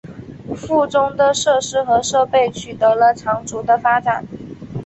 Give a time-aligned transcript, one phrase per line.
[0.57, 4.25] 附中的设施和设备取得了长足的发展。